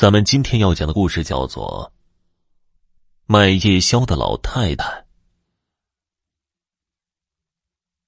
[0.00, 1.92] 咱们今天要讲的故事叫做
[3.26, 4.86] 《卖夜宵的老太太》。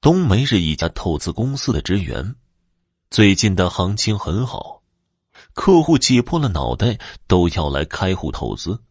[0.01, 2.35] 冬梅是一家投资公司的职员，
[3.11, 4.83] 最近的行情很好，
[5.53, 8.83] 客户挤破了脑袋都要来开户投资。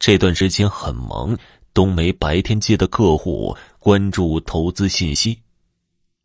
[0.00, 1.38] 这段时间很忙，
[1.72, 5.40] 冬梅白天接的客户关注投资信息，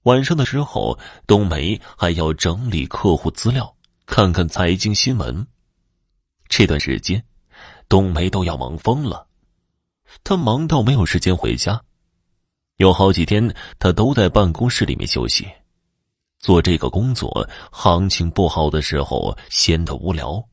[0.05, 0.97] 晚上的时候，
[1.27, 3.71] 冬梅还要整理客户资料。
[4.11, 5.47] 看看财经新闻。
[6.49, 7.23] 这段时间，
[7.87, 9.25] 冬梅都要忙疯了，
[10.21, 11.81] 她忙到没有时间回家。
[12.75, 15.47] 有好几天，她都在办公室里面休息。
[16.39, 20.43] 做这个工作，行情不好的时候闲得无聊，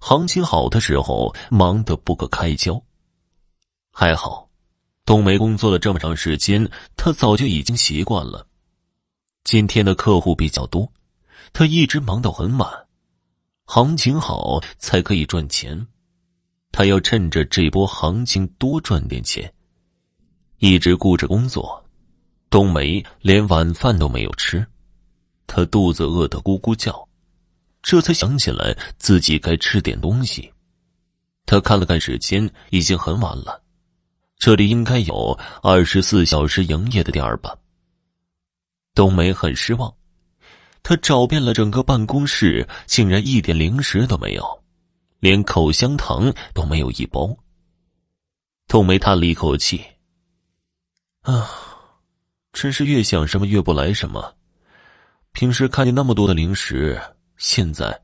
[0.00, 2.82] 行情好的时候忙得不可开交。
[3.92, 4.50] 还好，
[5.06, 8.44] 冬梅工作了这么长时间，她早就已经习惯了。
[9.44, 10.92] 今天的客户比较多，
[11.52, 12.83] 她一直忙到很晚。
[13.66, 15.86] 行情好才可以赚钱，
[16.70, 19.52] 他要趁着这波行情多赚点钱。
[20.58, 21.82] 一直顾着工作，
[22.50, 24.64] 冬梅连晚饭都没有吃，
[25.46, 27.08] 她肚子饿得咕咕叫，
[27.82, 30.52] 这才想起来自己该吃点东西。
[31.46, 33.62] 他看了看时间，已经很晚了，
[34.38, 37.54] 这里应该有二十四小时营业的店儿吧。
[38.94, 39.92] 冬梅很失望。
[40.84, 44.62] 他找遍了整个办公室，竟然一点零食都没有，
[45.18, 47.34] 连口香糖都没有一包。
[48.68, 49.82] 冬梅叹了一口气
[51.24, 51.50] ：“啊，
[52.52, 54.36] 真是越想什么越不来什么。
[55.32, 57.00] 平时看见那么多的零食，
[57.38, 57.98] 现在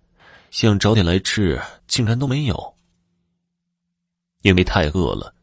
[0.51, 2.75] 想找点来吃，竟然都没有。
[4.41, 5.35] 因为太饿了，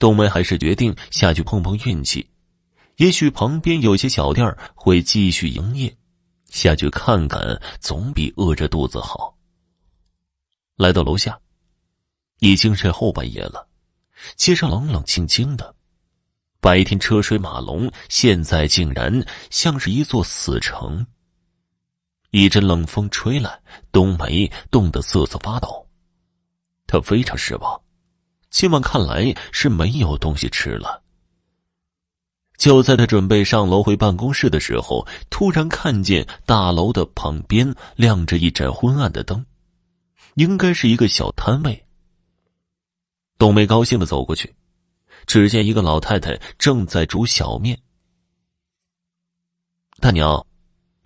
[0.00, 2.28] 冬梅还是决定下去碰碰运气，
[2.96, 5.96] 也许旁边有些小店会继续营业。”
[6.52, 9.34] 下去看看，总比饿着肚子好。
[10.76, 11.40] 来到楼下，
[12.40, 13.66] 已经是后半夜了，
[14.36, 15.74] 街上冷冷清清的，
[16.60, 21.04] 白天车水马龙，现在竟然像是一座死城。
[22.32, 23.58] 一阵冷风吹来，
[23.90, 25.88] 冬梅冻得瑟瑟发抖，
[26.86, 27.80] 他非常失望，
[28.50, 31.02] 今晚看来是没有东西吃了。
[32.62, 39.44] 就在他准备上楼回办公室的时候，突然看见大楼的旁边亮着一盏昏暗的灯，
[40.36, 41.84] 应该是一个小摊位。
[43.36, 44.54] 冬梅高兴的走过去，
[45.26, 47.76] 只见一个老太太正在煮小面。
[49.98, 50.46] 大娘，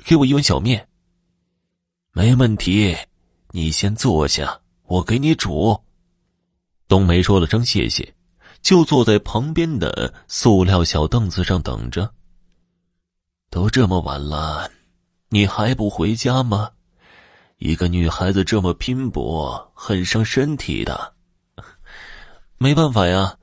[0.05, 0.87] 给我一碗小面。
[2.13, 2.95] 没问题，
[3.53, 5.83] 你先坐下，我给你煮。
[6.87, 8.16] 冬梅说了声谢谢。
[8.67, 12.13] 就坐在旁边的塑料小凳子上等着。
[13.49, 14.69] 都这么晚了，
[15.29, 16.71] 你还不回家吗？
[17.59, 21.15] 一个女孩子这么拼搏，很伤身体的。
[22.59, 23.37] 没办法呀，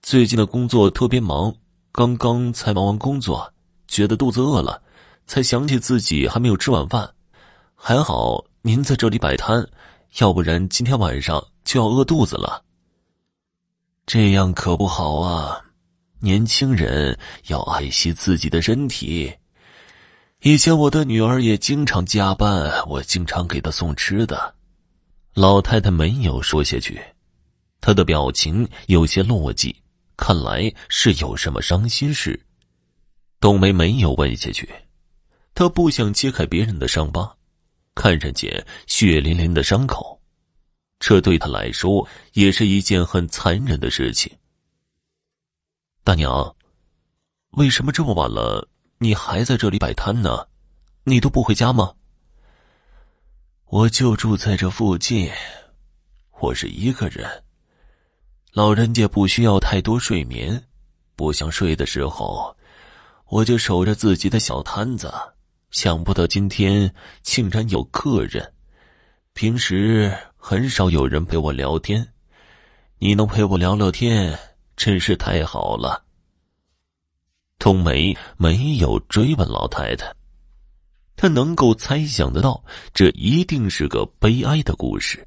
[0.00, 1.54] 最近的工作特别忙，
[1.92, 3.52] 刚刚才忙完工作，
[3.86, 4.80] 觉得肚子饿了，
[5.26, 7.06] 才想起自己还没有吃晚饭。
[7.74, 9.62] 还好您在这里摆摊，
[10.20, 12.64] 要不然今天晚上就要饿肚子了。
[14.06, 15.60] 这样可不好啊！
[16.20, 19.32] 年轻人要爱惜自己的身体。
[20.42, 24.54] 以前我的女儿也经常加班，我经常给她送吃的。
[25.34, 27.00] 老太太没有说下去，
[27.80, 29.74] 她的表情有些落寂，
[30.16, 32.38] 看来是有什么伤心事。
[33.38, 34.68] 冬梅没有问下去，
[35.54, 37.34] 她不想揭开别人的伤疤，
[37.94, 40.09] 看上去血淋淋的伤口。
[41.00, 44.30] 这对他来说也是一件很残忍的事情。
[46.04, 46.54] 大娘，
[47.52, 48.68] 为什么这么晚了，
[48.98, 50.46] 你还在这里摆摊呢？
[51.04, 51.94] 你都不回家吗？
[53.64, 55.30] 我就住在这附近，
[56.40, 57.44] 我是一个人。
[58.52, 60.62] 老人家不需要太多睡眠，
[61.16, 62.54] 不想睡的时候，
[63.26, 65.10] 我就守着自己的小摊子。
[65.70, 68.52] 想不到今天竟然有客人，
[69.32, 70.14] 平时。
[70.42, 72.04] 很少有人陪我聊天，
[72.98, 74.36] 你能陪我聊聊天，
[74.74, 76.02] 真是太好了。
[77.58, 80.10] 冬梅没有追问老太太，
[81.14, 82.64] 她能够猜想得到，
[82.94, 85.24] 这一定是个悲哀的故事。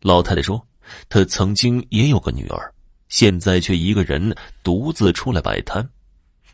[0.00, 0.64] 老太太说，
[1.08, 2.72] 她曾经也有个女儿，
[3.08, 5.86] 现在却一个人独自出来摆摊，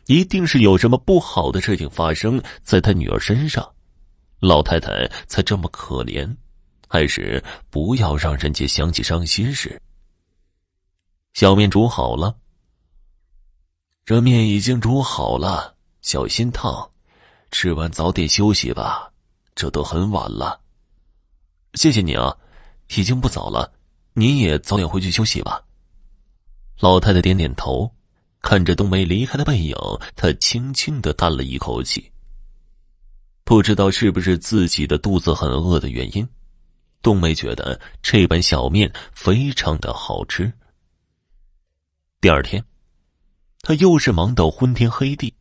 [0.07, 3.71] 一定是有什么不好的事情发生在她女儿身上，
[4.39, 6.35] 老太太才这么可怜。
[6.87, 9.81] 还是不要让人家想起伤心事。
[11.33, 12.37] 小面煮好了，
[14.05, 16.89] 这面已经煮好了，小心烫。
[17.51, 19.11] 吃完早点休息吧，
[19.53, 20.59] 这都很晚了。
[21.75, 22.35] 谢谢你啊，
[22.97, 23.71] 已经不早了，
[24.13, 25.63] 你也早点回去休息吧。
[26.79, 27.89] 老太太点点头，
[28.41, 29.75] 看着冬梅离开的背影，
[30.15, 32.11] 她轻轻的叹了一口气。
[33.45, 36.27] 不知道是不是自己的肚子很饿的原因，
[37.05, 40.51] 冬梅觉得这碗小面非常的好吃。
[42.19, 42.65] 第二天，
[43.61, 45.31] 她又是忙到昏天黑地，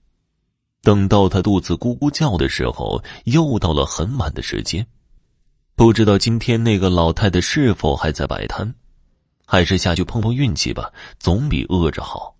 [0.82, 4.87] 等到她肚子咕咕叫的时候，又到了很晚的时间。
[5.75, 8.75] 不知道今天那个老太太是否还在摆摊，
[9.46, 12.37] 还是下去碰碰运气吧，总比饿着好。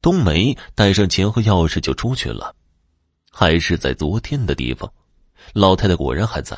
[0.00, 2.54] 冬梅带上钱和钥匙就出去了，
[3.32, 4.88] 还是在昨天的地方，
[5.54, 6.56] 老太太果然还在，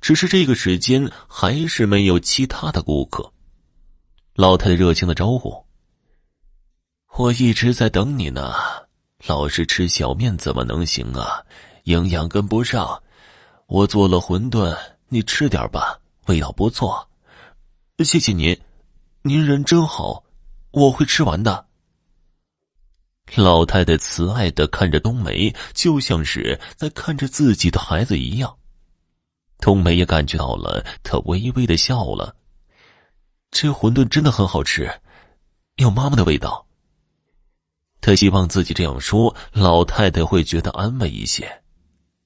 [0.00, 3.32] 只是这个时间还是没有其他的顾客。
[4.34, 5.64] 老太太热情的招呼
[7.16, 8.54] ：“我一直在等你呢，
[9.26, 11.42] 老是吃小面怎么能行啊？
[11.84, 13.02] 营养跟不上。”
[13.68, 14.76] 我做了馄饨，
[15.08, 17.08] 你吃点吧，味道不错。
[18.04, 18.54] 谢谢您，
[19.22, 20.22] 您人真好，
[20.72, 21.64] 我会吃完的。
[23.34, 28.54] 老太太慈爱的看着冬梅，就像是在看着自己的孩子一样。
[29.62, 32.34] 冬梅也感觉到了，她微微的笑了。
[33.52, 34.92] 这馄饨真的很好吃，
[35.76, 36.66] 有妈妈的味道。
[38.00, 41.62] 她希望自己这样说，老太太会觉得安慰一些。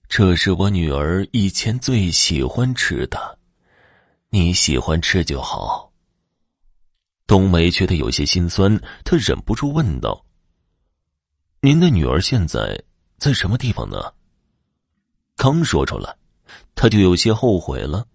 [0.08, 3.38] 这是我女儿以前最喜欢吃的，
[4.30, 5.92] 你喜欢吃就好。
[7.26, 10.24] 冬梅觉得有些心酸，她忍不住问道
[11.60, 12.82] ：“您的女儿现在
[13.18, 13.98] 在什么地方呢？”
[15.36, 16.16] 刚说出来，
[16.75, 18.06] 他就有些后悔了。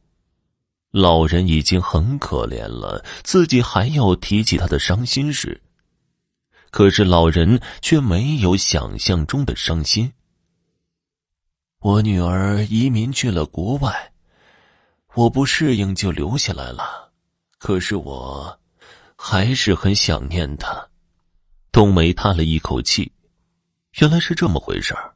[0.91, 5.61] 老人已经很可怜了，自己还要提起他的伤心事。
[6.69, 10.11] 可是老人却没有想象中的伤心。
[11.79, 14.11] 我女儿移民去了国外，
[15.15, 17.11] 我不适应就留下来了。
[17.57, 18.59] 可是我
[19.15, 20.89] 还是很想念她。
[21.71, 23.11] 冬梅叹了一口气，
[23.99, 25.15] 原来是这么回事儿。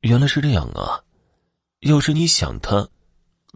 [0.00, 1.00] 原来是这样啊！
[1.86, 2.88] 要是你想她，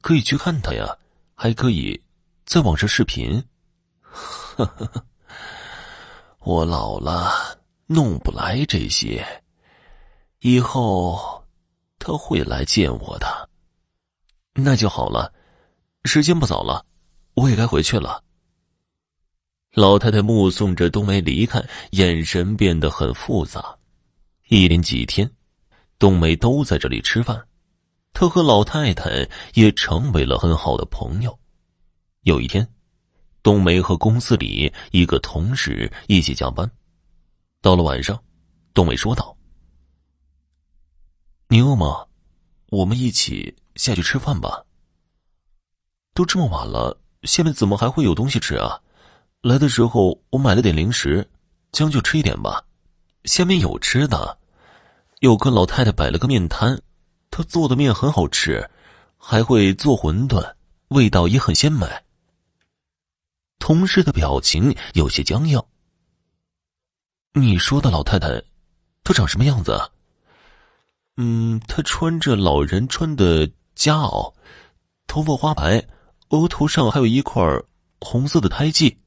[0.03, 0.97] 可以去看她呀，
[1.35, 2.03] 还可以
[2.44, 3.44] 在网上视频。
[4.00, 5.06] 呵呵呵，
[6.41, 9.43] 我老了，弄不来这些，
[10.41, 11.38] 以后。
[12.03, 13.50] 他会来见我的，
[14.55, 15.31] 那就好了。
[16.06, 16.87] 时间不早了，
[17.35, 18.25] 我也该回去了。
[19.75, 23.76] 老太太目送着冬梅离开，眼神变得很复杂。
[24.49, 25.31] 一连几天，
[25.99, 27.47] 冬梅都在这里吃饭，
[28.21, 31.39] 他和老太太也成为了很好的朋友。
[32.25, 32.69] 有一天，
[33.43, 36.71] 冬梅和公司里一个同事一起加班，
[37.63, 38.23] 到了晚上，
[38.75, 39.35] 冬梅说道。
[41.49, 42.05] 你饿吗？
[42.69, 44.67] 我们一起下去吃饭吧。
[46.13, 48.79] 都这么晚了，下面怎么还会有东西吃啊？
[49.41, 51.27] 来的时候我买了点零食，
[51.73, 52.63] 将就吃一点吧。
[53.25, 54.37] 下面有吃的，
[55.21, 56.79] 有个老太太摆了个面摊，
[57.31, 58.69] 他做的面很好吃，
[59.17, 60.55] 还会做馄饨，
[60.88, 61.87] 味道也很鲜美。
[63.59, 65.62] 同事的表情有些僵硬。
[67.32, 68.43] 你说的老太太，
[69.05, 69.79] 她长什么样子？
[71.17, 74.35] 嗯，她穿着老人穿的夹袄，
[75.06, 75.87] 头发花白，
[76.31, 77.43] 额头上还有一块
[78.00, 78.99] 红色的胎记。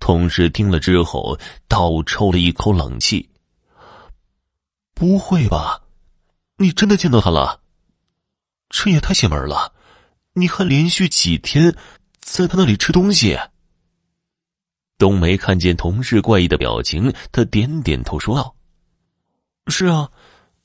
[0.00, 1.38] 同事听了之后，
[1.68, 3.28] 倒抽了一口冷气。
[4.94, 5.80] 不会吧？
[6.58, 7.60] 你真的见到他了？
[8.68, 9.72] 这也太邪门了！
[10.34, 11.76] 你还连续几天
[12.20, 13.38] 在他那里吃东西？
[14.98, 18.54] 冬梅看见同事怪异的表情，他点点头说道
[19.68, 20.10] ：“是啊。”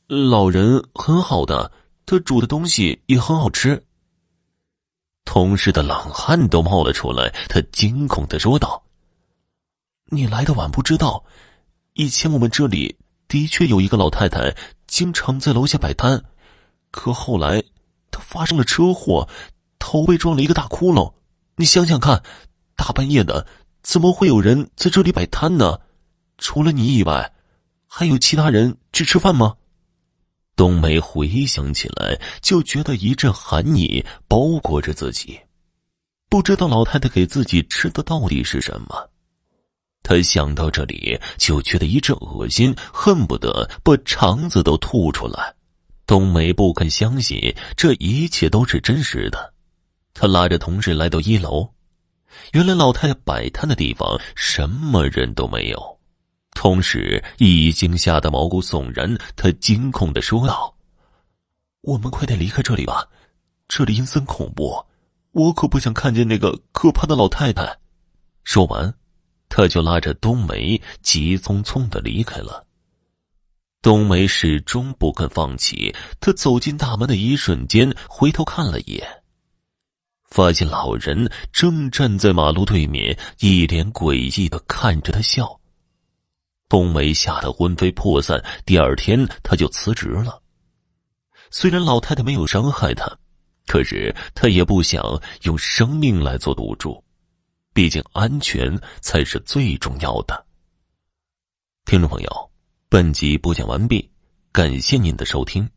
[0.08, 1.72] 老人很好的，
[2.06, 3.84] 他煮的东西也很好吃。
[5.26, 8.84] 同事的冷汗都冒了出来，他惊恐的说道
[10.12, 11.24] ：“你来的晚不知道，
[11.94, 12.98] 以前我们这里
[13.28, 14.56] 的确有一个老太太，
[14.94, 16.24] 经常在楼下摆摊，
[16.92, 17.64] 可后来
[18.12, 19.28] 她发生了车祸，
[19.80, 21.12] 头被撞了一个大窟窿。
[21.56, 22.22] 你想想看，
[22.76, 23.48] 大半夜的，
[23.82, 25.80] 怎么会有人在这里摆摊呢？
[26.38, 27.34] 除了你以外，
[27.88, 29.56] 还有其他人去吃饭吗？”
[30.56, 35.40] 冬梅回想起来，就觉得一阵寒意包裹着自己，
[36.30, 39.10] 不知道老太太给自己吃的到底是什么。
[40.04, 45.56] 他想到这里，就觉得一阵恶心，恨不得把肠子都吐出来。
[46.06, 49.54] 冬梅不肯相信这一切都是真实的，
[50.14, 51.70] 她拉着同事来到一楼，
[52.52, 56.00] 原来老太太摆摊的地方什么人都没有。
[56.54, 59.18] 同时，已经吓得毛骨悚然。
[59.36, 60.76] 他惊恐的说道
[61.82, 63.08] ：“我们快点离开这里吧，
[63.68, 64.86] 这里阴森恐怖，
[65.32, 67.80] 我可不想看见那个可怕的老太太。
[68.44, 68.94] 说完，
[69.56, 72.66] 他就拉着冬梅急匆匆的离开了。
[73.84, 75.94] 冬梅始终不肯放弃。
[76.20, 79.08] 她走进大门的一瞬间，回头看了一眼，
[80.28, 85.60] 发现老人正站在马路对面，一脸诡异的看着他笑。
[86.68, 88.44] 冬梅吓得魂飞魄散。
[88.66, 90.42] 第二天，他就辞职了。
[91.52, 93.06] 虽然老太太没有伤害他，
[93.68, 97.03] 可是他也不想用生命来做赌注，
[97.74, 100.46] 毕竟安全才是最重要的。
[101.86, 102.50] 听众朋友。
[102.89, 104.08] 本集播讲完毕，
[104.51, 105.68] 感谢您的收听。